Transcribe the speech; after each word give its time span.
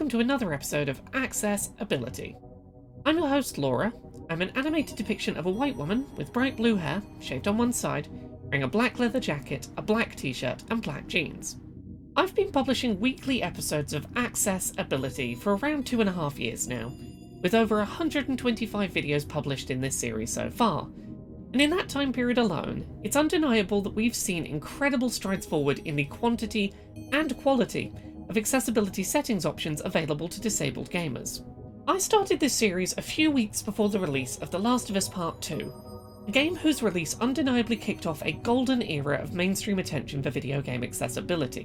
welcome 0.00 0.18
to 0.18 0.24
another 0.24 0.54
episode 0.54 0.88
of 0.88 1.02
Access 1.12 1.72
Ability. 1.78 2.34
I'm 3.04 3.18
your 3.18 3.28
host, 3.28 3.58
Laura. 3.58 3.92
I'm 4.30 4.40
an 4.40 4.48
animated 4.54 4.96
depiction 4.96 5.36
of 5.36 5.44
a 5.44 5.50
white 5.50 5.76
woman 5.76 6.06
with 6.16 6.32
bright 6.32 6.56
blue 6.56 6.74
hair, 6.74 7.02
shaved 7.20 7.46
on 7.46 7.58
one 7.58 7.74
side, 7.74 8.08
wearing 8.44 8.62
a 8.62 8.66
black 8.66 8.98
leather 8.98 9.20
jacket, 9.20 9.68
a 9.76 9.82
black 9.82 10.16
t 10.16 10.32
shirt, 10.32 10.64
and 10.70 10.80
black 10.80 11.06
jeans. 11.06 11.58
I've 12.16 12.34
been 12.34 12.50
publishing 12.50 12.98
weekly 12.98 13.42
episodes 13.42 13.92
of 13.92 14.06
Access 14.16 14.72
Ability 14.78 15.34
for 15.34 15.56
around 15.56 15.86
two 15.86 16.00
and 16.00 16.08
a 16.08 16.14
half 16.14 16.38
years 16.38 16.66
now, 16.66 16.90
with 17.42 17.54
over 17.54 17.76
125 17.76 18.90
videos 18.90 19.28
published 19.28 19.70
in 19.70 19.82
this 19.82 19.96
series 19.96 20.32
so 20.32 20.48
far. 20.48 20.88
And 21.52 21.60
in 21.60 21.68
that 21.70 21.90
time 21.90 22.14
period 22.14 22.38
alone, 22.38 22.86
it's 23.04 23.16
undeniable 23.16 23.82
that 23.82 23.92
we've 23.92 24.16
seen 24.16 24.46
incredible 24.46 25.10
strides 25.10 25.44
forward 25.44 25.80
in 25.80 25.96
the 25.96 26.04
quantity 26.04 26.72
and 27.12 27.36
quality 27.36 27.92
of 28.30 28.36
accessibility 28.36 29.02
settings 29.02 29.44
options 29.44 29.82
available 29.84 30.28
to 30.28 30.40
disabled 30.40 30.88
gamers. 30.88 31.44
I 31.88 31.98
started 31.98 32.38
this 32.38 32.54
series 32.54 32.94
a 32.96 33.02
few 33.02 33.28
weeks 33.28 33.60
before 33.60 33.88
the 33.88 33.98
release 33.98 34.36
of 34.36 34.52
The 34.52 34.58
Last 34.58 34.88
of 34.88 34.94
Us 34.94 35.08
Part 35.08 35.42
2, 35.42 35.72
a 36.28 36.30
game 36.30 36.54
whose 36.54 36.80
release 36.80 37.16
undeniably 37.20 37.74
kicked 37.74 38.06
off 38.06 38.22
a 38.24 38.30
golden 38.30 38.82
era 38.82 39.16
of 39.20 39.34
mainstream 39.34 39.80
attention 39.80 40.22
for 40.22 40.30
video 40.30 40.62
game 40.62 40.84
accessibility. 40.84 41.64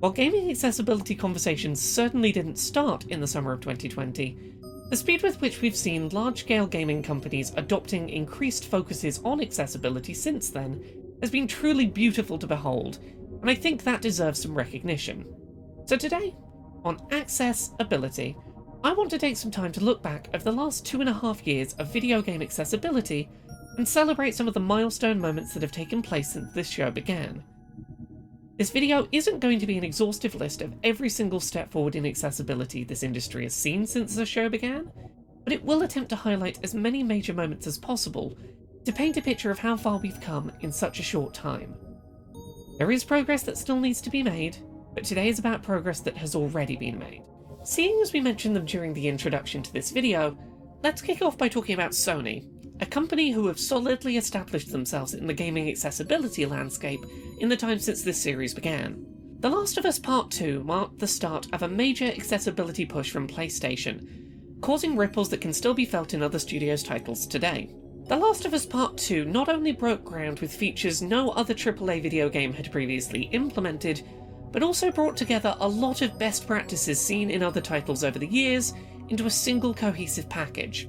While 0.00 0.12
gaming 0.12 0.50
accessibility 0.50 1.14
conversations 1.14 1.80
certainly 1.80 2.32
didn't 2.32 2.58
start 2.58 3.06
in 3.06 3.20
the 3.20 3.26
summer 3.26 3.52
of 3.52 3.60
2020, 3.60 4.36
the 4.90 4.96
speed 4.96 5.22
with 5.22 5.40
which 5.40 5.62
we've 5.62 5.76
seen 5.76 6.10
large 6.10 6.40
scale 6.40 6.66
gaming 6.66 7.02
companies 7.02 7.54
adopting 7.56 8.10
increased 8.10 8.66
focuses 8.66 9.20
on 9.24 9.40
accessibility 9.40 10.12
since 10.12 10.50
then 10.50 10.84
has 11.22 11.30
been 11.30 11.46
truly 11.46 11.86
beautiful 11.86 12.38
to 12.38 12.46
behold 12.46 12.98
and 13.40 13.50
I 13.50 13.54
think 13.54 13.84
that 13.84 14.02
deserves 14.02 14.42
some 14.42 14.54
recognition. 14.54 15.24
So 15.90 15.96
today, 15.96 16.36
on 16.84 17.04
Access 17.10 17.72
Ability, 17.80 18.36
I 18.84 18.92
want 18.92 19.10
to 19.10 19.18
take 19.18 19.36
some 19.36 19.50
time 19.50 19.72
to 19.72 19.82
look 19.82 20.04
back 20.04 20.28
over 20.32 20.44
the 20.44 20.52
last 20.52 20.86
two 20.86 21.00
and 21.00 21.10
a 21.10 21.12
half 21.12 21.44
years 21.44 21.72
of 21.80 21.92
video 21.92 22.22
game 22.22 22.42
accessibility 22.42 23.28
and 23.76 23.88
celebrate 23.88 24.36
some 24.36 24.46
of 24.46 24.54
the 24.54 24.60
milestone 24.60 25.18
moments 25.18 25.52
that 25.52 25.64
have 25.64 25.72
taken 25.72 26.00
place 26.00 26.32
since 26.32 26.52
this 26.52 26.70
show 26.70 26.92
began. 26.92 27.42
This 28.56 28.70
video 28.70 29.08
isn't 29.10 29.40
going 29.40 29.58
to 29.58 29.66
be 29.66 29.78
an 29.78 29.82
exhaustive 29.82 30.36
list 30.36 30.62
of 30.62 30.76
every 30.84 31.08
single 31.08 31.40
step 31.40 31.72
forward 31.72 31.96
in 31.96 32.06
accessibility 32.06 32.84
this 32.84 33.02
industry 33.02 33.42
has 33.42 33.54
seen 33.56 33.84
since 33.84 34.14
the 34.14 34.24
show 34.24 34.48
began, 34.48 34.92
but 35.42 35.52
it 35.52 35.64
will 35.64 35.82
attempt 35.82 36.10
to 36.10 36.14
highlight 36.14 36.60
as 36.62 36.72
many 36.72 37.02
major 37.02 37.34
moments 37.34 37.66
as 37.66 37.78
possible 37.78 38.38
to 38.84 38.92
paint 38.92 39.16
a 39.16 39.22
picture 39.22 39.50
of 39.50 39.58
how 39.58 39.76
far 39.76 39.98
we've 39.98 40.20
come 40.20 40.52
in 40.60 40.70
such 40.70 41.00
a 41.00 41.02
short 41.02 41.34
time. 41.34 41.74
There 42.78 42.92
is 42.92 43.02
progress 43.02 43.42
that 43.42 43.58
still 43.58 43.80
needs 43.80 44.00
to 44.02 44.10
be 44.10 44.22
made, 44.22 44.58
but 44.94 45.04
today 45.04 45.28
is 45.28 45.38
about 45.38 45.62
progress 45.62 46.00
that 46.00 46.16
has 46.16 46.34
already 46.34 46.76
been 46.76 46.98
made. 46.98 47.22
Seeing 47.64 48.00
as 48.02 48.12
we 48.12 48.20
mentioned 48.20 48.56
them 48.56 48.64
during 48.64 48.94
the 48.94 49.08
introduction 49.08 49.62
to 49.62 49.72
this 49.72 49.90
video, 49.90 50.36
let's 50.82 51.02
kick 51.02 51.22
off 51.22 51.36
by 51.36 51.48
talking 51.48 51.74
about 51.74 51.92
Sony, 51.92 52.46
a 52.80 52.86
company 52.86 53.30
who 53.30 53.46
have 53.46 53.60
solidly 53.60 54.16
established 54.16 54.72
themselves 54.72 55.14
in 55.14 55.26
the 55.26 55.34
gaming 55.34 55.68
accessibility 55.68 56.46
landscape 56.46 57.00
in 57.38 57.48
the 57.48 57.56
time 57.56 57.78
since 57.78 58.02
this 58.02 58.20
series 58.20 58.54
began. 58.54 59.04
The 59.40 59.50
Last 59.50 59.78
of 59.78 59.84
Us 59.84 59.98
Part 59.98 60.30
2 60.30 60.64
marked 60.64 60.98
the 60.98 61.06
start 61.06 61.46
of 61.52 61.62
a 61.62 61.68
major 61.68 62.06
accessibility 62.06 62.84
push 62.84 63.10
from 63.10 63.28
PlayStation, 63.28 64.60
causing 64.60 64.96
ripples 64.96 65.28
that 65.30 65.40
can 65.40 65.52
still 65.52 65.74
be 65.74 65.84
felt 65.84 66.14
in 66.14 66.22
other 66.22 66.38
studios' 66.38 66.82
titles 66.82 67.26
today. 67.26 67.70
The 68.06 68.16
Last 68.16 68.44
of 68.44 68.54
Us 68.54 68.66
Part 68.66 68.96
2 68.98 69.26
not 69.26 69.48
only 69.48 69.72
broke 69.72 70.04
ground 70.04 70.40
with 70.40 70.52
features 70.52 71.00
no 71.00 71.30
other 71.30 71.54
AAA 71.54 72.02
video 72.02 72.28
game 72.28 72.52
had 72.52 72.72
previously 72.72 73.22
implemented, 73.32 74.02
but 74.52 74.62
also 74.62 74.90
brought 74.90 75.16
together 75.16 75.56
a 75.60 75.68
lot 75.68 76.02
of 76.02 76.18
best 76.18 76.46
practices 76.46 77.00
seen 77.00 77.30
in 77.30 77.42
other 77.42 77.60
titles 77.60 78.04
over 78.04 78.18
the 78.18 78.26
years 78.26 78.72
into 79.08 79.26
a 79.26 79.30
single 79.30 79.74
cohesive 79.74 80.28
package. 80.28 80.88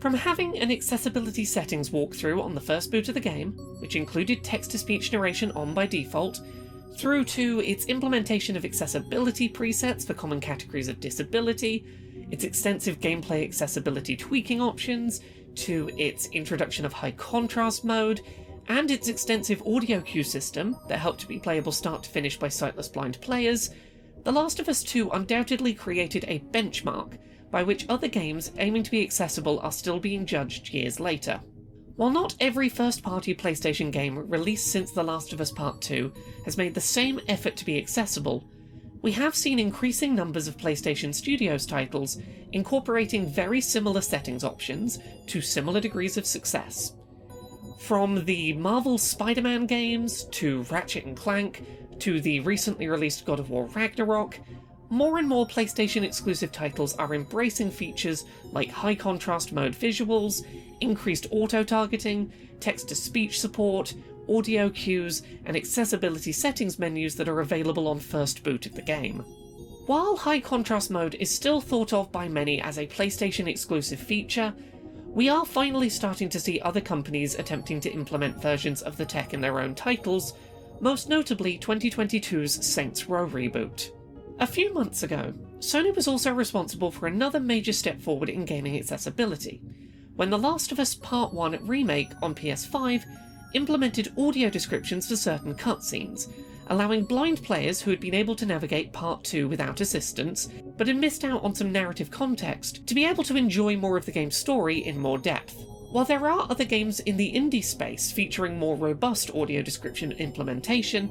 From 0.00 0.14
having 0.14 0.58
an 0.58 0.70
accessibility 0.70 1.44
settings 1.44 1.90
walkthrough 1.90 2.42
on 2.42 2.54
the 2.54 2.60
first 2.60 2.90
boot 2.90 3.08
of 3.08 3.14
the 3.14 3.20
game, 3.20 3.52
which 3.80 3.96
included 3.96 4.44
text 4.44 4.70
to 4.70 4.78
speech 4.78 5.12
narration 5.12 5.50
on 5.52 5.74
by 5.74 5.86
default, 5.86 6.40
through 6.96 7.24
to 7.24 7.60
its 7.60 7.86
implementation 7.86 8.56
of 8.56 8.64
accessibility 8.64 9.48
presets 9.48 10.06
for 10.06 10.14
common 10.14 10.40
categories 10.40 10.88
of 10.88 11.00
disability, 11.00 11.84
its 12.30 12.44
extensive 12.44 13.00
gameplay 13.00 13.44
accessibility 13.44 14.16
tweaking 14.16 14.60
options, 14.60 15.20
to 15.54 15.90
its 15.96 16.26
introduction 16.28 16.84
of 16.84 16.92
high 16.92 17.10
contrast 17.12 17.84
mode, 17.84 18.20
and 18.68 18.90
its 18.90 19.08
extensive 19.08 19.62
audio 19.66 20.00
cue 20.00 20.22
system 20.22 20.76
that 20.88 20.98
helped 20.98 21.20
to 21.20 21.26
be 21.26 21.38
playable 21.38 21.72
start 21.72 22.02
to 22.02 22.10
finish 22.10 22.38
by 22.38 22.48
sightless 22.48 22.88
blind 22.88 23.18
players, 23.20 23.70
The 24.24 24.32
Last 24.32 24.60
of 24.60 24.68
Us 24.68 24.82
2 24.82 25.10
undoubtedly 25.10 25.72
created 25.72 26.24
a 26.28 26.40
benchmark 26.50 27.18
by 27.50 27.62
which 27.62 27.86
other 27.88 28.08
games 28.08 28.52
aiming 28.58 28.82
to 28.82 28.90
be 28.90 29.02
accessible 29.02 29.58
are 29.60 29.72
still 29.72 29.98
being 29.98 30.26
judged 30.26 30.72
years 30.72 31.00
later. 31.00 31.40
While 31.96 32.10
not 32.10 32.36
every 32.40 32.68
first 32.68 33.02
party 33.02 33.34
PlayStation 33.34 33.90
game 33.90 34.18
released 34.28 34.70
since 34.70 34.92
The 34.92 35.02
Last 35.02 35.32
of 35.32 35.40
Us 35.40 35.50
Part 35.50 35.80
2 35.80 36.12
has 36.44 36.58
made 36.58 36.74
the 36.74 36.80
same 36.80 37.20
effort 37.26 37.56
to 37.56 37.64
be 37.64 37.78
accessible, 37.78 38.44
we 39.00 39.12
have 39.12 39.34
seen 39.34 39.58
increasing 39.58 40.14
numbers 40.14 40.46
of 40.46 40.58
PlayStation 40.58 41.14
Studios 41.14 41.64
titles 41.64 42.18
incorporating 42.52 43.26
very 43.26 43.60
similar 43.60 44.02
settings 44.02 44.44
options 44.44 44.98
to 45.28 45.40
similar 45.40 45.80
degrees 45.80 46.18
of 46.18 46.26
success. 46.26 46.92
From 47.78 48.24
the 48.24 48.52
Marvel 48.54 48.98
Spider 48.98 49.42
Man 49.42 49.66
games 49.66 50.24
to 50.24 50.62
Ratchet 50.64 51.06
and 51.06 51.16
Clank 51.16 51.64
to 52.00 52.20
the 52.20 52.40
recently 52.40 52.88
released 52.88 53.24
God 53.24 53.40
of 53.40 53.50
War 53.50 53.66
Ragnarok, 53.66 54.38
more 54.90 55.18
and 55.18 55.28
more 55.28 55.46
PlayStation 55.46 56.02
exclusive 56.02 56.50
titles 56.50 56.96
are 56.96 57.14
embracing 57.14 57.70
features 57.70 58.24
like 58.52 58.70
high 58.70 58.94
contrast 58.94 59.52
mode 59.52 59.72
visuals, 59.72 60.44
increased 60.80 61.26
auto 61.30 61.62
targeting, 61.62 62.32
text 62.60 62.88
to 62.88 62.94
speech 62.94 63.40
support, 63.40 63.94
audio 64.28 64.68
cues, 64.70 65.22
and 65.44 65.56
accessibility 65.56 66.32
settings 66.32 66.78
menus 66.78 67.14
that 67.16 67.28
are 67.28 67.40
available 67.40 67.88
on 67.88 67.98
first 67.98 68.42
boot 68.42 68.66
of 68.66 68.74
the 68.74 68.82
game. 68.82 69.24
While 69.86 70.16
high 70.16 70.40
contrast 70.40 70.90
mode 70.90 71.14
is 71.14 71.30
still 71.30 71.60
thought 71.60 71.92
of 71.92 72.12
by 72.12 72.28
many 72.28 72.60
as 72.60 72.78
a 72.78 72.86
PlayStation 72.86 73.48
exclusive 73.48 73.98
feature, 73.98 74.52
we 75.08 75.28
are 75.28 75.44
finally 75.44 75.88
starting 75.88 76.28
to 76.28 76.40
see 76.40 76.60
other 76.60 76.80
companies 76.80 77.34
attempting 77.34 77.80
to 77.80 77.90
implement 77.90 78.40
versions 78.40 78.82
of 78.82 78.96
the 78.96 79.06
tech 79.06 79.34
in 79.34 79.40
their 79.40 79.60
own 79.60 79.74
titles, 79.74 80.34
most 80.80 81.08
notably 81.08 81.58
2022's 81.58 82.64
Saints 82.64 83.08
Row 83.08 83.26
reboot. 83.26 83.90
A 84.40 84.46
few 84.46 84.72
months 84.72 85.02
ago, 85.02 85.32
Sony 85.58 85.94
was 85.94 86.06
also 86.06 86.32
responsible 86.32 86.92
for 86.92 87.06
another 87.06 87.40
major 87.40 87.72
step 87.72 88.00
forward 88.00 88.28
in 88.28 88.44
gaming 88.44 88.78
accessibility, 88.78 89.60
when 90.14 90.30
The 90.30 90.38
Last 90.38 90.70
of 90.70 90.78
Us 90.78 90.94
Part 90.94 91.32
1 91.32 91.66
remake 91.66 92.12
on 92.22 92.34
PS5 92.34 93.04
implemented 93.54 94.12
audio 94.18 94.50
descriptions 94.50 95.08
for 95.08 95.16
certain 95.16 95.54
cutscenes, 95.54 96.30
allowing 96.68 97.04
blind 97.04 97.42
players 97.42 97.80
who 97.80 97.90
had 97.90 98.00
been 98.00 98.14
able 98.14 98.36
to 98.36 98.46
navigate 98.46 98.92
Part 98.92 99.24
2 99.24 99.48
without 99.48 99.80
assistance, 99.80 100.48
but 100.76 100.86
had 100.86 100.96
missed 100.96 101.24
out 101.24 101.42
on 101.42 101.54
some 101.54 101.72
narrative 101.72 102.10
context, 102.10 102.86
to 102.86 102.94
be 102.94 103.04
able 103.04 103.24
to 103.24 103.36
enjoy 103.36 103.76
more 103.76 103.96
of 103.96 104.06
the 104.06 104.12
game's 104.12 104.36
story 104.36 104.86
in 104.86 104.98
more 104.98 105.18
depth. 105.18 105.56
While 105.90 106.04
there 106.04 106.28
are 106.28 106.46
other 106.50 106.64
games 106.64 107.00
in 107.00 107.16
the 107.16 107.32
indie 107.32 107.64
space 107.64 108.12
featuring 108.12 108.58
more 108.58 108.76
robust 108.76 109.34
audio 109.34 109.62
description 109.62 110.12
implementation, 110.12 111.10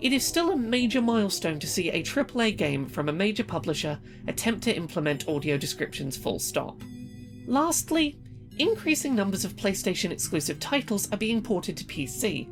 it 0.00 0.12
is 0.12 0.26
still 0.26 0.50
a 0.50 0.56
major 0.56 1.00
milestone 1.00 1.58
to 1.60 1.66
see 1.66 1.90
a 1.90 2.02
AAA 2.02 2.56
game 2.56 2.86
from 2.86 3.08
a 3.08 3.12
major 3.12 3.44
publisher 3.44 3.98
attempt 4.26 4.62
to 4.64 4.76
implement 4.76 5.28
audio 5.28 5.56
descriptions 5.56 6.16
full 6.16 6.38
stop. 6.38 6.80
Lastly, 7.46 8.18
increasing 8.58 9.14
numbers 9.14 9.44
of 9.44 9.56
PlayStation 9.56 10.10
exclusive 10.10 10.58
titles 10.58 11.10
are 11.12 11.18
being 11.18 11.42
ported 11.42 11.76
to 11.76 11.84
PC, 11.84 12.48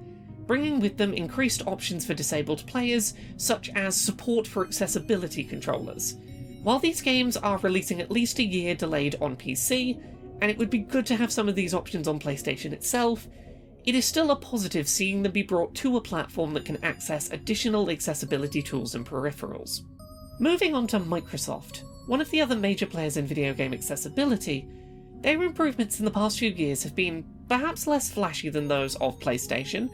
bringing 0.47 0.81
with 0.81 0.97
them 0.97 1.13
increased 1.15 1.67
options 1.67 2.05
for 2.05 2.15
disabled 2.15 2.67
players, 2.67 3.15
such 3.37 3.71
as 3.71 3.97
support 3.97 4.47
for 4.47 4.65
accessibility 4.65 5.45
controllers. 5.45 6.17
While 6.63 6.79
these 6.79 7.01
games 7.01 7.37
are 7.37 7.59
releasing 7.59 8.01
at 8.01 8.11
least 8.11 8.39
a 8.39 8.45
year 8.45 8.75
delayed 8.75 9.17
on 9.21 9.37
PC, 9.37 10.01
and 10.41 10.51
it 10.51 10.59
would 10.59 10.71
be 10.71 10.79
good 10.79 11.07
to 11.07 11.17
have 11.17 11.33
some 11.33 11.49
of 11.49 11.55
these 11.55 11.75
options 11.75 12.09
on 12.09 12.19
PlayStation 12.19 12.73
itself, 12.73 13.29
it 13.85 13.95
is 13.95 14.05
still 14.05 14.31
a 14.31 14.37
positive 14.37 14.89
seeing 14.89 15.23
them 15.23 15.33
be 15.33 15.43
brought 15.43 15.75
to 15.75 15.97
a 15.97 16.01
platform 16.01 16.55
that 16.55 16.65
can 16.65 16.83
access 16.85 17.31
additional 17.31 17.91
accessibility 17.91 18.63
tools 18.63 18.95
and 18.95 19.05
peripherals. 19.05 19.81
Moving 20.39 20.75
on 20.75 20.87
to 20.89 21.01
Microsoft, 21.01 21.83
one 22.07 22.21
of 22.21 22.31
the 22.31 22.41
other 22.41 22.57
major 22.57 22.87
players 22.87 23.17
in 23.17 23.27
video 23.27 23.55
game 23.55 23.73
accessibility, 23.73 24.69
their 25.21 25.43
improvements 25.43 25.99
in 25.99 26.05
the 26.05 26.11
past 26.11 26.39
few 26.39 26.51
years 26.51 26.83
have 26.83 26.95
been 26.95 27.25
perhaps 27.49 27.87
less 27.87 28.11
flashy 28.11 28.49
than 28.49 28.67
those 28.67 28.97
of 28.97 29.19
PlayStation, 29.21 29.91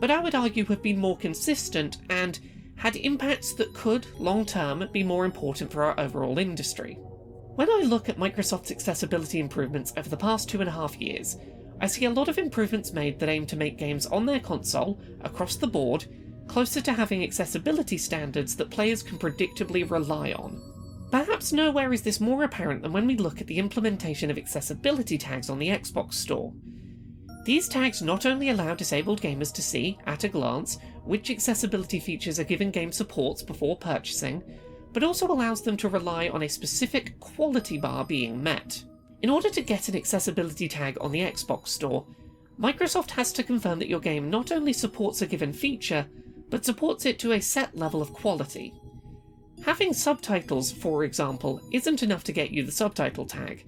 but 0.00 0.10
I 0.10 0.18
would 0.18 0.34
argue 0.34 0.64
have 0.64 0.82
been 0.82 0.98
more 0.98 1.16
consistent 1.16 1.98
and 2.08 2.40
had 2.76 2.96
impacts 2.96 3.52
that 3.54 3.74
could, 3.74 4.06
long 4.18 4.46
term, 4.46 4.88
be 4.92 5.02
more 5.02 5.26
important 5.26 5.70
for 5.70 5.84
our 5.84 6.00
overall 6.00 6.38
industry. 6.38 6.94
When 7.54 7.70
I 7.70 7.82
look 7.84 8.08
at 8.08 8.16
Microsoft's 8.16 8.70
accessibility 8.70 9.38
improvements 9.38 9.92
over 9.96 10.08
the 10.08 10.16
past 10.16 10.48
two 10.48 10.60
and 10.60 10.68
a 10.68 10.72
half 10.72 10.98
years, 10.98 11.36
I 11.80 11.86
see 11.86 12.06
a 12.06 12.10
lot 12.10 12.28
of 12.28 12.38
improvements 12.38 12.92
made 12.92 13.18
that 13.18 13.28
aim 13.28 13.46
to 13.46 13.56
make 13.56 13.78
games 13.78 14.06
on 14.06 14.24
their 14.24 14.40
console, 14.40 15.00
across 15.20 15.56
the 15.56 15.66
board, 15.66 16.06
closer 16.46 16.80
to 16.80 16.92
having 16.92 17.22
accessibility 17.22 17.98
standards 17.98 18.56
that 18.56 18.70
players 18.70 19.02
can 19.02 19.18
predictably 19.18 19.88
rely 19.88 20.32
on. 20.32 20.62
Perhaps 21.10 21.52
nowhere 21.52 21.92
is 21.92 22.02
this 22.02 22.20
more 22.20 22.44
apparent 22.44 22.82
than 22.82 22.92
when 22.92 23.06
we 23.06 23.16
look 23.16 23.40
at 23.40 23.46
the 23.46 23.58
implementation 23.58 24.30
of 24.30 24.38
accessibility 24.38 25.18
tags 25.18 25.50
on 25.50 25.58
the 25.58 25.68
Xbox 25.68 26.14
Store. 26.14 26.52
These 27.50 27.66
tags 27.66 28.00
not 28.00 28.26
only 28.26 28.50
allow 28.50 28.76
disabled 28.76 29.20
gamers 29.20 29.52
to 29.54 29.60
see, 29.60 29.98
at 30.06 30.22
a 30.22 30.28
glance, 30.28 30.78
which 31.04 31.32
accessibility 31.32 31.98
features 31.98 32.38
a 32.38 32.44
given 32.44 32.70
game 32.70 32.92
supports 32.92 33.42
before 33.42 33.76
purchasing, 33.76 34.40
but 34.92 35.02
also 35.02 35.26
allows 35.26 35.60
them 35.60 35.76
to 35.78 35.88
rely 35.88 36.28
on 36.28 36.44
a 36.44 36.48
specific 36.48 37.18
quality 37.18 37.76
bar 37.76 38.04
being 38.04 38.40
met. 38.40 38.84
In 39.22 39.30
order 39.30 39.50
to 39.50 39.62
get 39.62 39.88
an 39.88 39.96
accessibility 39.96 40.68
tag 40.68 40.96
on 41.00 41.10
the 41.10 41.22
Xbox 41.22 41.70
Store, 41.70 42.06
Microsoft 42.56 43.10
has 43.10 43.32
to 43.32 43.42
confirm 43.42 43.80
that 43.80 43.88
your 43.88 43.98
game 43.98 44.30
not 44.30 44.52
only 44.52 44.72
supports 44.72 45.20
a 45.20 45.26
given 45.26 45.52
feature, 45.52 46.06
but 46.50 46.64
supports 46.64 47.04
it 47.04 47.18
to 47.18 47.32
a 47.32 47.40
set 47.40 47.76
level 47.76 48.00
of 48.00 48.12
quality. 48.12 48.72
Having 49.64 49.94
subtitles, 49.94 50.70
for 50.70 51.02
example, 51.02 51.60
isn't 51.72 52.04
enough 52.04 52.22
to 52.22 52.32
get 52.32 52.52
you 52.52 52.62
the 52.62 52.70
subtitle 52.70 53.26
tag. 53.26 53.66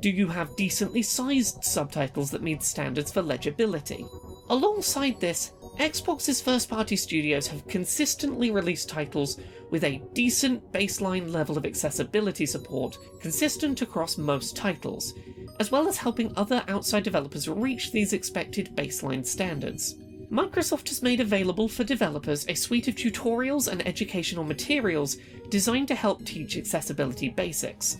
Do 0.00 0.10
you 0.10 0.28
have 0.28 0.56
decently 0.56 1.02
sized 1.02 1.64
subtitles 1.64 2.30
that 2.30 2.42
meet 2.42 2.62
standards 2.62 3.10
for 3.10 3.22
legibility? 3.22 4.04
Alongside 4.50 5.18
this, 5.20 5.52
Xbox's 5.78 6.40
first 6.40 6.68
party 6.68 6.96
studios 6.96 7.46
have 7.48 7.66
consistently 7.66 8.50
released 8.50 8.88
titles 8.88 9.38
with 9.70 9.84
a 9.84 10.02
decent 10.12 10.72
baseline 10.72 11.32
level 11.32 11.58
of 11.58 11.66
accessibility 11.66 12.46
support 12.46 12.98
consistent 13.20 13.82
across 13.82 14.16
most 14.16 14.54
titles, 14.54 15.14
as 15.60 15.70
well 15.70 15.88
as 15.88 15.96
helping 15.96 16.32
other 16.36 16.62
outside 16.68 17.02
developers 17.02 17.48
reach 17.48 17.90
these 17.90 18.12
expected 18.12 18.76
baseline 18.76 19.26
standards. 19.26 19.96
Microsoft 20.30 20.88
has 20.88 21.02
made 21.02 21.20
available 21.20 21.68
for 21.68 21.84
developers 21.84 22.46
a 22.48 22.54
suite 22.54 22.88
of 22.88 22.96
tutorials 22.96 23.68
and 23.68 23.86
educational 23.86 24.44
materials 24.44 25.18
designed 25.50 25.88
to 25.88 25.94
help 25.94 26.24
teach 26.24 26.56
accessibility 26.56 27.28
basics. 27.28 27.96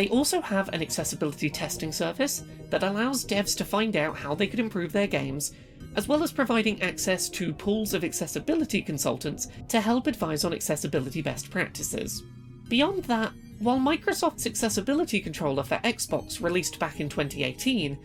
They 0.00 0.08
also 0.08 0.40
have 0.40 0.70
an 0.70 0.80
accessibility 0.80 1.50
testing 1.50 1.92
service 1.92 2.42
that 2.70 2.82
allows 2.82 3.22
devs 3.22 3.54
to 3.58 3.66
find 3.66 3.94
out 3.96 4.16
how 4.16 4.34
they 4.34 4.46
could 4.46 4.58
improve 4.58 4.92
their 4.94 5.06
games 5.06 5.52
as 5.94 6.08
well 6.08 6.22
as 6.22 6.32
providing 6.32 6.80
access 6.80 7.28
to 7.28 7.52
pools 7.52 7.92
of 7.92 8.02
accessibility 8.02 8.80
consultants 8.80 9.48
to 9.68 9.78
help 9.78 10.06
advise 10.06 10.42
on 10.42 10.54
accessibility 10.54 11.20
best 11.20 11.50
practices. 11.50 12.22
Beyond 12.70 13.04
that, 13.04 13.32
while 13.58 13.78
Microsoft's 13.78 14.46
accessibility 14.46 15.20
controller 15.20 15.64
for 15.64 15.76
Xbox 15.84 16.42
released 16.42 16.78
back 16.78 16.98
in 16.98 17.10
2018, 17.10 17.98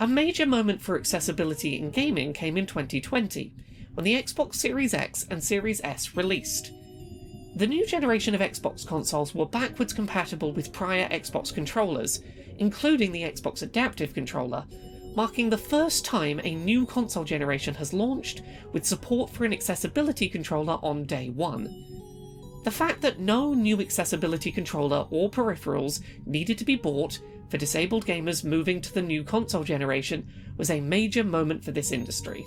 a 0.00 0.06
major 0.06 0.44
moment 0.44 0.82
for 0.82 0.98
accessibility 0.98 1.78
in 1.78 1.88
gaming 1.88 2.34
came 2.34 2.58
in 2.58 2.66
2020, 2.66 3.54
when 3.94 4.04
the 4.04 4.22
Xbox 4.22 4.56
Series 4.56 4.92
X 4.92 5.26
and 5.30 5.42
Series 5.42 5.80
S 5.82 6.14
released. 6.14 6.72
The 7.58 7.66
new 7.66 7.84
generation 7.84 8.36
of 8.36 8.40
Xbox 8.40 8.86
consoles 8.86 9.34
were 9.34 9.44
backwards 9.44 9.92
compatible 9.92 10.52
with 10.52 10.72
prior 10.72 11.08
Xbox 11.08 11.52
controllers, 11.52 12.22
including 12.58 13.10
the 13.10 13.24
Xbox 13.24 13.62
Adaptive 13.62 14.14
Controller, 14.14 14.64
marking 15.16 15.50
the 15.50 15.58
first 15.58 16.04
time 16.04 16.40
a 16.44 16.54
new 16.54 16.86
console 16.86 17.24
generation 17.24 17.74
has 17.74 17.92
launched 17.92 18.42
with 18.72 18.86
support 18.86 19.28
for 19.28 19.44
an 19.44 19.52
accessibility 19.52 20.28
controller 20.28 20.78
on 20.84 21.02
day 21.02 21.30
one. 21.30 21.64
The 22.62 22.70
fact 22.70 23.00
that 23.00 23.18
no 23.18 23.54
new 23.54 23.80
accessibility 23.80 24.52
controller 24.52 25.08
or 25.10 25.28
peripherals 25.28 26.00
needed 26.26 26.58
to 26.58 26.64
be 26.64 26.76
bought 26.76 27.18
for 27.48 27.56
disabled 27.56 28.06
gamers 28.06 28.44
moving 28.44 28.80
to 28.82 28.94
the 28.94 29.02
new 29.02 29.24
console 29.24 29.64
generation 29.64 30.28
was 30.56 30.70
a 30.70 30.80
major 30.80 31.24
moment 31.24 31.64
for 31.64 31.72
this 31.72 31.90
industry. 31.90 32.46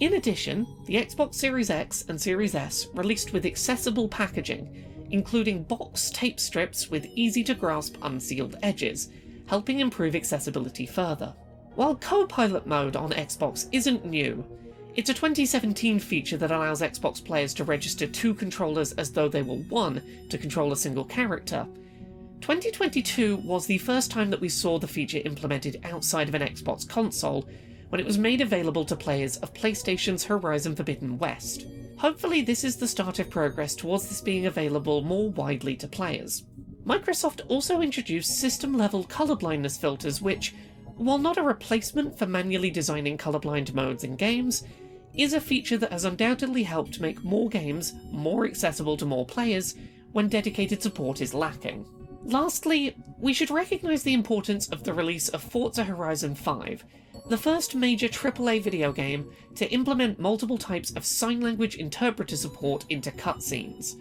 In 0.00 0.14
addition, 0.14 0.64
the 0.86 0.94
Xbox 0.94 1.34
Series 1.34 1.70
X 1.70 2.04
and 2.08 2.20
Series 2.20 2.54
S 2.54 2.86
released 2.94 3.32
with 3.32 3.44
accessible 3.44 4.06
packaging, 4.06 4.84
including 5.10 5.64
box 5.64 6.10
tape 6.10 6.38
strips 6.38 6.88
with 6.88 7.06
easy 7.16 7.42
to 7.42 7.54
grasp 7.54 7.96
unsealed 8.02 8.56
edges, 8.62 9.08
helping 9.46 9.80
improve 9.80 10.14
accessibility 10.14 10.86
further. 10.86 11.34
While 11.74 11.96
co-pilot 11.96 12.64
mode 12.64 12.94
on 12.94 13.10
Xbox 13.10 13.66
isn't 13.72 14.04
new, 14.04 14.44
it's 14.94 15.10
a 15.10 15.14
2017 15.14 15.98
feature 15.98 16.36
that 16.36 16.52
allows 16.52 16.80
Xbox 16.80 17.24
players 17.24 17.52
to 17.54 17.64
register 17.64 18.06
two 18.06 18.34
controllers 18.34 18.92
as 18.92 19.10
though 19.10 19.28
they 19.28 19.42
were 19.42 19.56
one 19.56 20.00
to 20.28 20.38
control 20.38 20.70
a 20.70 20.76
single 20.76 21.04
character. 21.04 21.66
2022 22.40 23.38
was 23.38 23.66
the 23.66 23.78
first 23.78 24.12
time 24.12 24.30
that 24.30 24.40
we 24.40 24.48
saw 24.48 24.78
the 24.78 24.86
feature 24.86 25.20
implemented 25.24 25.80
outside 25.82 26.28
of 26.28 26.36
an 26.36 26.42
Xbox 26.42 26.88
console, 26.88 27.48
when 27.88 28.00
it 28.00 28.06
was 28.06 28.18
made 28.18 28.40
available 28.40 28.84
to 28.84 28.96
players 28.96 29.36
of 29.38 29.54
PlayStation's 29.54 30.24
Horizon 30.24 30.76
Forbidden 30.76 31.18
West. 31.18 31.66
Hopefully, 31.96 32.42
this 32.42 32.64
is 32.64 32.76
the 32.76 32.88
start 32.88 33.18
of 33.18 33.30
progress 33.30 33.74
towards 33.74 34.08
this 34.08 34.20
being 34.20 34.46
available 34.46 35.02
more 35.02 35.30
widely 35.30 35.76
to 35.76 35.88
players. 35.88 36.44
Microsoft 36.84 37.40
also 37.48 37.80
introduced 37.80 38.38
system 38.38 38.76
level 38.76 39.04
colorblindness 39.04 39.78
filters, 39.78 40.22
which, 40.22 40.54
while 40.96 41.18
not 41.18 41.36
a 41.36 41.42
replacement 41.42 42.18
for 42.18 42.26
manually 42.26 42.70
designing 42.70 43.18
colorblind 43.18 43.74
modes 43.74 44.04
in 44.04 44.16
games, 44.16 44.64
is 45.14 45.32
a 45.32 45.40
feature 45.40 45.76
that 45.76 45.92
has 45.92 46.04
undoubtedly 46.04 46.62
helped 46.62 47.00
make 47.00 47.24
more 47.24 47.48
games 47.48 47.94
more 48.12 48.46
accessible 48.46 48.96
to 48.96 49.04
more 49.04 49.26
players 49.26 49.74
when 50.12 50.28
dedicated 50.28 50.82
support 50.82 51.20
is 51.20 51.34
lacking. 51.34 51.84
Lastly, 52.24 52.96
we 53.18 53.32
should 53.32 53.50
recognise 53.50 54.02
the 54.02 54.14
importance 54.14 54.68
of 54.68 54.84
the 54.84 54.92
release 54.92 55.28
of 55.28 55.42
Forza 55.42 55.84
Horizon 55.84 56.34
5, 56.34 56.84
the 57.28 57.36
first 57.36 57.74
major 57.74 58.08
AAA 58.08 58.62
video 58.62 58.90
game 58.90 59.30
to 59.54 59.70
implement 59.70 60.18
multiple 60.18 60.56
types 60.56 60.90
of 60.92 61.04
sign 61.04 61.40
language 61.40 61.76
interpreter 61.76 62.36
support 62.36 62.86
into 62.88 63.10
cutscenes. 63.10 64.00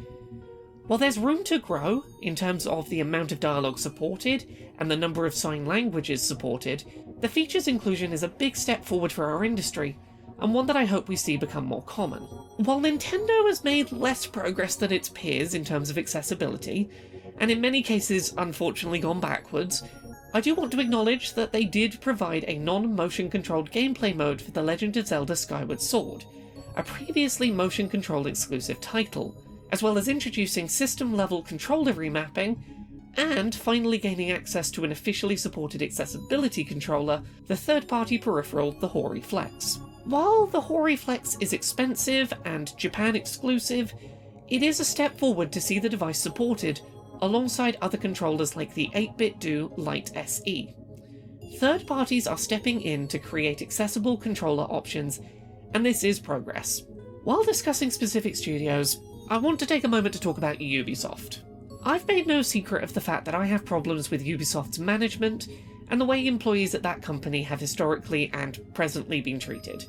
While 0.87 0.99
there's 0.99 1.19
room 1.19 1.43
to 1.45 1.59
grow 1.59 2.05
in 2.21 2.35
terms 2.35 2.65
of 2.65 2.89
the 2.89 3.01
amount 3.01 3.33
of 3.33 3.41
dialogue 3.41 3.79
supported 3.79 4.71
and 4.79 4.89
the 4.89 4.95
number 4.95 5.25
of 5.25 5.33
sign 5.33 5.65
languages 5.65 6.21
supported, 6.23 6.85
the 7.19 7.27
feature's 7.27 7.67
inclusion 7.67 8.13
is 8.13 8.23
a 8.23 8.29
big 8.29 8.55
step 8.55 8.85
forward 8.85 9.11
for 9.11 9.25
our 9.25 9.43
industry, 9.43 9.97
and 10.39 10.53
one 10.53 10.65
that 10.67 10.77
I 10.77 10.85
hope 10.85 11.09
we 11.09 11.17
see 11.17 11.35
become 11.35 11.65
more 11.65 11.83
common. 11.83 12.21
While 12.21 12.79
Nintendo 12.79 13.47
has 13.47 13.65
made 13.65 13.91
less 13.91 14.25
progress 14.25 14.75
than 14.75 14.93
its 14.93 15.09
peers 15.09 15.53
in 15.53 15.65
terms 15.65 15.89
of 15.89 15.97
accessibility, 15.97 16.89
and 17.39 17.51
in 17.51 17.59
many 17.59 17.83
cases 17.83 18.33
unfortunately 18.37 18.99
gone 18.99 19.19
backwards, 19.19 19.83
I 20.33 20.41
do 20.41 20.55
want 20.55 20.71
to 20.73 20.79
acknowledge 20.79 21.33
that 21.33 21.51
they 21.51 21.63
did 21.63 22.01
provide 22.01 22.45
a 22.47 22.59
non 22.59 22.95
motion 22.95 23.29
controlled 23.29 23.71
gameplay 23.71 24.15
mode 24.15 24.41
for 24.41 24.51
The 24.51 24.61
Legend 24.61 24.97
of 24.97 25.07
Zelda 25.07 25.35
Skyward 25.35 25.81
Sword, 25.81 26.25
a 26.75 26.83
previously 26.83 27.51
motion 27.51 27.89
control 27.89 28.27
exclusive 28.27 28.79
title 28.81 29.35
as 29.71 29.83
well 29.83 29.97
as 29.97 30.07
introducing 30.07 30.69
system 30.69 31.15
level 31.15 31.41
controller 31.41 31.93
remapping, 31.93 32.57
and 33.15 33.53
finally 33.53 33.97
gaining 33.97 34.31
access 34.31 34.69
to 34.71 34.83
an 34.83 34.91
officially 34.91 35.35
supported 35.35 35.81
accessibility 35.81 36.63
controller, 36.63 37.21
the 37.47 37.55
third 37.55 37.87
party 37.87 38.17
peripheral, 38.17 38.71
the 38.73 38.87
Hori 38.87 39.21
Flex. 39.21 39.79
While 40.05 40.45
the 40.45 40.61
Hori 40.61 40.95
Flex 40.95 41.35
is 41.39 41.51
expensive 41.51 42.31
and 42.45 42.77
Japan 42.77 43.15
exclusive, 43.15 43.93
it 44.47 44.63
is 44.63 44.79
a 44.79 44.85
step 44.85 45.17
forward 45.17 45.51
to 45.51 45.61
see 45.61 45.79
the 45.79 45.89
device 45.89 46.19
supported 46.19 46.79
alongside 47.21 47.77
other 47.81 47.97
controllers 47.97 48.55
like 48.55 48.73
the 48.73 48.89
8BitDo 48.93 49.77
Lite 49.77 50.15
SE. 50.15 50.75
Third 51.57 51.87
parties 51.87 52.27
are 52.27 52.37
stepping 52.37 52.81
in 52.81 53.07
to 53.07 53.19
create 53.19 53.61
accessible 53.61 54.17
controller 54.17 54.65
options, 54.65 55.19
and 55.73 55.85
this 55.85 56.03
is 56.03 56.19
progress. 56.19 56.83
While 57.23 57.43
discussing 57.43 57.91
specific 57.91 58.35
studios, 58.35 58.99
I 59.29 59.37
want 59.37 59.59
to 59.59 59.65
take 59.65 59.83
a 59.83 59.89
moment 59.89 60.13
to 60.13 60.19
talk 60.19 60.37
about 60.37 60.59
Ubisoft. 60.59 61.39
I've 61.83 62.07
made 62.07 62.27
no 62.27 62.41
secret 62.41 62.83
of 62.83 62.93
the 62.93 63.01
fact 63.01 63.25
that 63.25 63.35
I 63.35 63.45
have 63.45 63.65
problems 63.65 64.11
with 64.11 64.25
Ubisoft's 64.25 64.79
management 64.79 65.47
and 65.89 65.99
the 65.99 66.05
way 66.05 66.25
employees 66.25 66.75
at 66.75 66.83
that 66.83 67.01
company 67.01 67.43
have 67.43 67.59
historically 67.59 68.29
and 68.33 68.59
presently 68.73 69.21
been 69.21 69.39
treated. 69.39 69.85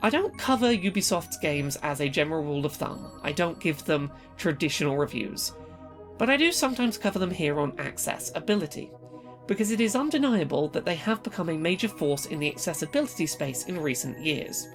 I 0.00 0.10
don't 0.10 0.38
cover 0.38 0.68
Ubisoft's 0.68 1.38
games 1.38 1.76
as 1.82 2.00
a 2.00 2.08
general 2.08 2.44
rule 2.44 2.64
of 2.64 2.74
thumb, 2.74 3.20
I 3.22 3.32
don't 3.32 3.58
give 3.58 3.84
them 3.84 4.10
traditional 4.36 4.96
reviews, 4.96 5.52
but 6.18 6.28
I 6.28 6.36
do 6.36 6.52
sometimes 6.52 6.98
cover 6.98 7.18
them 7.18 7.30
here 7.30 7.60
on 7.60 7.78
Access-Ability, 7.78 8.90
because 9.46 9.70
it 9.70 9.80
is 9.80 9.96
undeniable 9.96 10.68
that 10.68 10.84
they 10.84 10.96
have 10.96 11.22
become 11.22 11.48
a 11.48 11.56
major 11.56 11.88
force 11.88 12.26
in 12.26 12.38
the 12.38 12.50
accessibility 12.50 13.26
space 13.26 13.64
in 13.64 13.80
recent 13.80 14.18
years. 14.18 14.66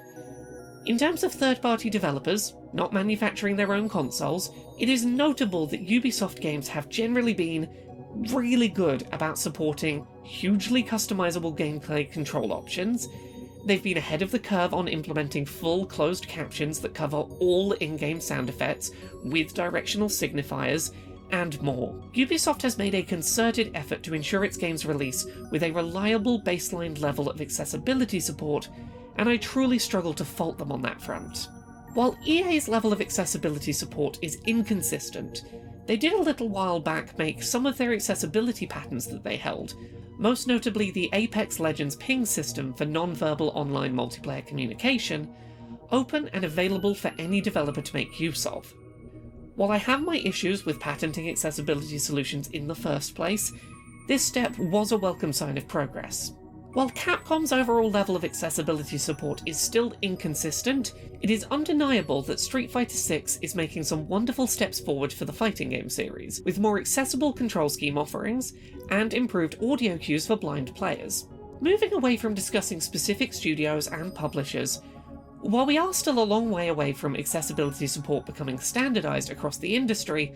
In 0.86 0.98
terms 0.98 1.24
of 1.24 1.32
third 1.32 1.62
party 1.62 1.90
developers, 1.90 2.56
not 2.74 2.92
manufacturing 2.92 3.56
their 3.56 3.74
own 3.74 3.88
consoles, 3.88 4.52
it 4.80 4.90
is 4.90 5.06
notable 5.06 5.68
that 5.68 5.88
Ubisoft 5.88 6.42
games 6.42 6.68
have 6.68 6.90
generally 6.90 7.34
been 7.34 7.70
really 8.32 8.68
good 8.68 9.08
about 9.12 9.40
supporting 9.40 10.06
hugely 10.24 10.84
customizable 10.84 11.58
gameplay 11.58 12.12
control 12.12 12.52
options. 12.52 13.08
They've 13.66 13.82
been 13.82 13.98
ahead 13.98 14.22
of 14.22 14.32
the 14.32 14.40
curve 14.40 14.74
on 14.74 14.88
implementing 14.88 15.46
full 15.46 15.86
closed 15.86 16.28
captions 16.28 16.80
that 16.80 16.94
cover 16.94 17.18
all 17.18 17.72
in 17.74 17.96
game 17.96 18.20
sound 18.20 18.50
effects 18.50 18.92
with 19.24 19.54
directional 19.54 20.10
signifiers, 20.10 20.92
and 21.34 21.60
more. 21.63 21.94
Ubisoft 22.13 22.62
has 22.62 22.78
made 22.78 22.94
a 22.94 23.02
concerted 23.02 23.72
effort 23.74 24.04
to 24.04 24.13
ensure 24.13 24.46
its 24.46 24.56
games 24.56 24.86
release 24.86 25.25
with 25.50 25.63
a 25.63 25.72
reliable 25.72 26.40
baseline 26.40 27.00
level 27.02 27.28
of 27.28 27.42
accessibility 27.42 28.20
support 28.20 28.70
and 29.18 29.28
I 29.28 29.38
truly 29.38 29.80
struggle 29.80 30.13
to 30.13 30.25
fault 30.25 30.60
them 30.60 30.72
on 30.72 30.84
that 30.84 31.02
front. 31.02 31.50
While 31.96 32.18
EA's 32.24 32.68
level 32.68 32.94
of 32.94 33.02
accessibility 33.02 33.74
support 33.74 34.20
is 34.22 34.42
inconsistent, 34.46 35.44
they 35.88 35.98
did 35.98 36.13
a 36.13 36.22
little 36.22 36.50
while 36.50 36.80
back 36.80 37.18
make 37.18 37.42
some 37.42 37.66
of 37.66 37.78
their 37.78 37.94
accessibility 37.94 38.68
patterns 38.68 39.08
that 39.08 39.24
they 39.24 39.36
held, 39.36 39.74
most 40.20 40.48
notably 40.48 40.92
the 40.92 41.10
Apex 41.13 41.60
Legends 41.60 41.96
ping 41.96 42.28
system 42.28 42.75
for 42.75 42.86
non-verbal 42.86 43.50
online 43.56 43.94
multiplayer 43.94 44.46
communication, 44.46 45.28
open 45.92 46.30
and 46.30 46.44
available 46.44 46.94
for 46.94 47.12
any 47.18 47.42
developer 47.42 47.82
to 47.82 47.96
make 47.96 48.20
use 48.20 48.46
of. 48.46 48.72
While 49.56 49.72
I 49.72 49.78
have 49.78 50.02
my 50.02 50.18
issues 50.18 50.66
with 50.66 50.80
patenting 50.80 51.30
accessibility 51.30 52.00
solutions 52.00 52.48
in 52.50 52.68
the 52.68 52.74
first 52.74 53.14
place, 53.14 53.54
this 54.08 54.24
step 54.24 54.58
was 54.58 54.92
a 54.92 54.98
welcome 54.98 55.32
sign 55.32 55.58
of 55.58 55.68
progress. 55.68 56.34
While 56.74 56.90
Capcom's 56.90 57.52
overall 57.52 57.92
level 57.92 58.16
of 58.16 58.26
accessibility 58.26 58.98
support 58.98 59.44
is 59.46 59.60
still 59.60 59.94
inconsistent, 60.02 60.94
it 61.22 61.30
is 61.30 61.46
undeniable 61.52 62.24
that 62.24 62.40
Street 62.40 62.72
Fighter 62.72 62.98
VI 62.98 63.26
is 63.44 63.54
making 63.54 63.84
some 63.84 64.08
wonderful 64.08 64.48
steps 64.48 64.80
forward 64.80 65.14
for 65.14 65.26
the 65.26 65.32
fighting 65.32 65.70
game 65.70 65.88
series, 65.88 66.42
with 66.46 66.58
more 66.60 66.80
accessible 66.80 67.32
control 67.32 67.70
scheme 67.70 67.96
offerings 67.96 68.54
and 68.90 69.14
improved 69.14 69.64
audio 69.64 70.00
cues 70.00 70.26
for 70.26 70.36
blind 70.36 70.74
players. 70.74 71.28
Moving 71.62 71.94
away 71.94 72.18
from 72.18 72.34
discussing 72.34 72.82
specific 72.82 73.34
studios 73.34 73.88
and 73.88 74.14
publishers, 74.16 74.82
while 75.44 75.66
we 75.66 75.78
are 75.78 75.94
still 75.94 76.20
a 76.20 76.24
long 76.24 76.50
way 76.50 76.70
away 76.70 76.94
from 76.94 77.16
accessibility 77.16 77.86
support 77.86 78.26
becoming 78.26 78.58
standardized 78.58 79.30
across 79.30 79.58
the 79.58 79.76
industry, 79.76 80.34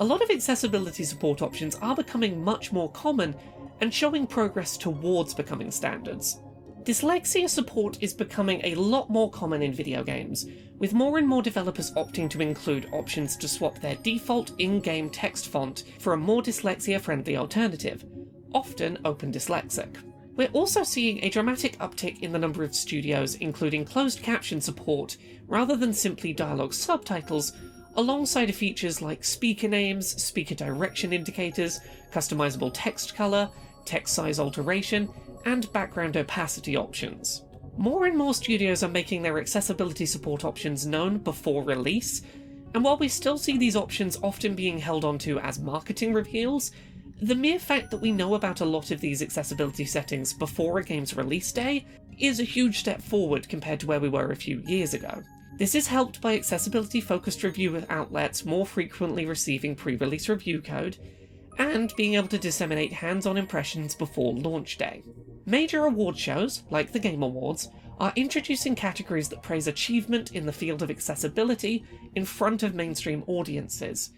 a 0.00 0.04
lot 0.04 0.22
of 0.22 0.30
accessibility 0.30 1.04
support 1.04 1.40
options 1.40 1.76
are 1.76 1.94
becoming 1.94 2.42
much 2.42 2.72
more 2.72 2.90
common 2.90 3.34
and 3.80 3.94
showing 3.94 4.26
progress 4.26 4.76
towards 4.76 5.34
becoming 5.34 5.70
standards. 5.70 6.40
Dyslexia 6.82 7.48
support 7.48 8.02
is 8.02 8.12
becoming 8.12 8.60
a 8.64 8.74
lot 8.74 9.08
more 9.08 9.30
common 9.30 9.62
in 9.62 9.72
video 9.72 10.02
games, 10.02 10.46
with 10.78 10.94
more 10.94 11.18
and 11.18 11.28
more 11.28 11.42
developers 11.42 11.92
opting 11.92 12.28
to 12.30 12.40
include 12.40 12.88
options 12.92 13.36
to 13.36 13.46
swap 13.46 13.78
their 13.78 13.96
default 13.96 14.52
in 14.58 14.80
game 14.80 15.10
text 15.10 15.48
font 15.48 15.84
for 15.98 16.14
a 16.14 16.16
more 16.16 16.42
dyslexia 16.42 17.00
friendly 17.00 17.36
alternative, 17.36 18.04
often 18.52 18.98
Open 19.04 19.30
Dyslexic. 19.30 20.09
We're 20.40 20.48
also 20.54 20.84
seeing 20.84 21.22
a 21.22 21.28
dramatic 21.28 21.76
uptick 21.80 22.20
in 22.22 22.32
the 22.32 22.38
number 22.38 22.64
of 22.64 22.74
studios 22.74 23.34
including 23.34 23.84
closed 23.84 24.22
caption 24.22 24.58
support 24.62 25.18
rather 25.46 25.76
than 25.76 25.92
simply 25.92 26.32
dialogue 26.32 26.72
subtitles, 26.72 27.52
alongside 27.96 28.54
features 28.54 29.02
like 29.02 29.22
speaker 29.22 29.68
names, 29.68 30.08
speaker 30.22 30.54
direction 30.54 31.12
indicators, 31.12 31.80
customizable 32.10 32.70
text 32.72 33.14
color, 33.14 33.50
text 33.84 34.14
size 34.14 34.40
alteration, 34.40 35.10
and 35.44 35.70
background 35.74 36.16
opacity 36.16 36.74
options. 36.74 37.42
More 37.76 38.06
and 38.06 38.16
more 38.16 38.32
studios 38.32 38.82
are 38.82 38.88
making 38.88 39.20
their 39.20 39.38
accessibility 39.38 40.06
support 40.06 40.46
options 40.46 40.86
known 40.86 41.18
before 41.18 41.64
release, 41.64 42.22
and 42.72 42.82
while 42.82 42.96
we 42.96 43.08
still 43.08 43.36
see 43.36 43.58
these 43.58 43.76
options 43.76 44.18
often 44.22 44.54
being 44.54 44.78
held 44.78 45.04
onto 45.04 45.38
as 45.40 45.58
marketing 45.58 46.14
reveals, 46.14 46.70
the 47.22 47.34
mere 47.34 47.58
fact 47.58 47.90
that 47.90 48.00
we 48.00 48.12
know 48.12 48.34
about 48.34 48.60
a 48.60 48.64
lot 48.64 48.90
of 48.90 49.00
these 49.00 49.22
accessibility 49.22 49.84
settings 49.84 50.32
before 50.32 50.78
a 50.78 50.84
game's 50.84 51.16
release 51.16 51.52
day 51.52 51.86
is 52.18 52.40
a 52.40 52.44
huge 52.44 52.78
step 52.78 53.02
forward 53.02 53.48
compared 53.48 53.80
to 53.80 53.86
where 53.86 54.00
we 54.00 54.08
were 54.08 54.30
a 54.30 54.36
few 54.36 54.62
years 54.66 54.94
ago. 54.94 55.22
This 55.58 55.74
is 55.74 55.86
helped 55.86 56.22
by 56.22 56.34
accessibility 56.34 57.00
focused 57.00 57.42
review 57.42 57.84
outlets 57.90 58.46
more 58.46 58.64
frequently 58.64 59.26
receiving 59.26 59.74
pre 59.74 59.96
release 59.96 60.28
review 60.28 60.62
code 60.62 60.96
and 61.58 61.92
being 61.96 62.14
able 62.14 62.28
to 62.28 62.38
disseminate 62.38 62.92
hands 62.92 63.26
on 63.26 63.36
impressions 63.36 63.94
before 63.94 64.32
launch 64.32 64.78
day. 64.78 65.02
Major 65.44 65.84
award 65.84 66.16
shows, 66.16 66.62
like 66.70 66.92
the 66.92 66.98
Game 66.98 67.22
Awards, 67.22 67.68
are 67.98 68.14
introducing 68.16 68.74
categories 68.74 69.28
that 69.28 69.42
praise 69.42 69.66
achievement 69.66 70.32
in 70.32 70.46
the 70.46 70.52
field 70.52 70.80
of 70.80 70.90
accessibility 70.90 71.84
in 72.14 72.24
front 72.24 72.62
of 72.62 72.74
mainstream 72.74 73.22
audiences. 73.26 74.10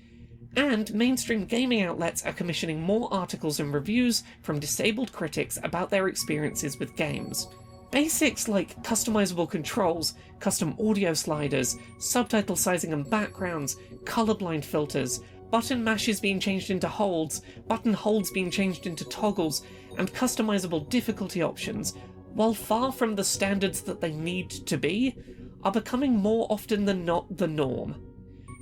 And 0.56 0.92
mainstream 0.92 1.47
gaming 1.47 1.82
outlets 1.82 2.25
are 2.26 2.32
commissioning 2.32 2.80
more 2.80 3.09
articles 3.12 3.59
and 3.59 3.73
reviews 3.73 4.23
from 4.42 4.61
disabled 4.61 5.12
critics 5.12 5.59
about 5.62 5.88
their 5.88 6.09
experiences 6.09 6.78
with 6.78 6.97
games. 6.97 7.49
Basics 7.90 8.49
like 8.49 8.82
customizable 8.82 9.49
controls, 9.49 10.14
custom 10.40 10.75
audio 10.78 11.14
sliders, 11.14 11.76
subtitle 11.99 12.56
sizing 12.56 12.92
and 12.92 13.09
backgrounds, 13.09 13.76
colorblind 14.04 14.64
filters, 14.64 15.21
button 15.50 15.85
mashes 15.85 16.21
being 16.21 16.40
changed 16.40 16.71
into 16.71 16.88
holds, 16.88 17.42
button 17.68 17.92
holds 17.92 18.30
being 18.30 18.50
changed 18.50 18.87
into 18.87 19.04
toggles, 19.04 19.62
and 19.99 20.12
customizable 20.12 20.88
difficulty 20.88 21.42
options, 21.42 21.94
while 22.32 22.54
far 22.54 22.90
from 22.90 23.14
the 23.14 23.25
standards 23.25 23.82
that 23.82 24.00
they 24.00 24.12
need 24.12 24.50
to 24.50 24.78
be, 24.78 25.14
are 25.62 25.73
becoming 25.73 26.16
more 26.16 26.47
often 26.50 26.85
than 26.87 27.04
not 27.04 27.37
the 27.37 27.47
norm. 27.47 27.94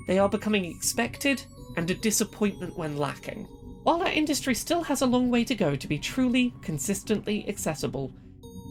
They 0.09 0.19
are 0.19 0.29
becoming 0.29 0.65
expected 0.65 1.45
and 1.77 1.91
a 1.91 1.95
disappointment 1.95 2.77
when 2.77 2.97
lacking. 2.97 3.45
While 3.83 4.03
our 4.03 4.13
industry 4.13 4.55
still 4.55 4.83
has 4.83 5.03
a 5.03 5.07
long 5.07 5.31
way 5.31 5.45
to 5.45 5.55
go 5.55 5.75
to 5.75 5.89
be 5.89 5.99
truly, 5.99 6.55
consistently 6.63 7.49
accessible, 7.49 8.13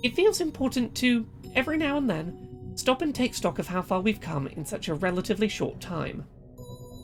it 0.04 0.16
feels 0.16 0.40
important 0.42 0.96
to, 0.98 1.28
every 1.56 1.78
now 1.78 1.98
and 1.98 2.10
then, 2.10 2.74
stop 2.76 3.02
and 3.02 3.14
take 3.14 3.34
stock 3.34 3.60
of 3.60 3.68
how 3.68 3.82
far 3.82 4.02
we've 4.02 4.22
come 4.22 4.48
in 4.48 4.64
such 4.66 4.88
a 4.88 4.94
relatively 4.94 5.48
short 5.48 5.82
time. 5.82 6.26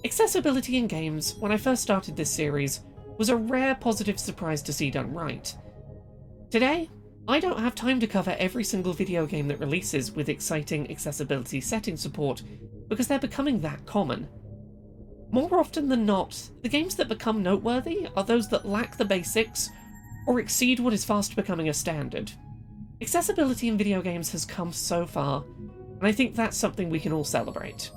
Accessibility 0.05 0.77
in 0.77 0.87
games, 0.87 1.35
when 1.39 1.51
I 1.51 1.57
first 1.57 1.81
started 1.81 2.15
this 2.15 2.31
series, 2.31 2.81
was 3.17 3.29
a 3.29 3.35
rare 3.35 3.75
positive 3.75 4.19
surprise 4.19 4.61
to 4.61 4.73
see 4.73 4.91
done 4.91 5.11
right. 5.11 5.53
Today, 6.51 6.89
I 7.27 7.39
don't 7.39 7.59
have 7.59 7.73
time 7.73 7.99
to 8.01 8.07
cover 8.07 8.35
every 8.37 8.63
single 8.63 8.93
video 8.93 9.25
game 9.25 9.47
that 9.47 9.59
releases 9.59 10.11
with 10.11 10.29
exciting 10.29 10.91
accessibility 10.91 11.59
setting 11.59 11.97
support 11.97 12.43
because 12.87 13.07
they're 13.07 13.17
becoming 13.17 13.59
that 13.61 13.83
common. 13.87 14.27
More 15.35 15.59
often 15.59 15.89
than 15.89 16.05
not, 16.05 16.49
the 16.61 16.69
games 16.69 16.95
that 16.95 17.09
become 17.09 17.43
noteworthy 17.43 18.07
are 18.15 18.23
those 18.23 18.47
that 18.47 18.65
lack 18.65 18.95
the 18.95 19.03
basics 19.03 19.69
or 20.27 20.39
exceed 20.39 20.79
what 20.79 20.93
is 20.93 21.03
fast 21.03 21.35
becoming 21.35 21.67
a 21.67 21.73
standard. 21.73 22.31
Accessibility 23.01 23.67
in 23.67 23.77
video 23.77 24.01
games 24.01 24.31
has 24.31 24.45
come 24.45 24.71
so 24.71 25.05
far, 25.05 25.43
and 25.99 26.07
I 26.07 26.13
think 26.13 26.35
that's 26.35 26.55
something 26.55 26.89
we 26.89 27.01
can 27.01 27.11
all 27.11 27.25
celebrate. 27.25 27.91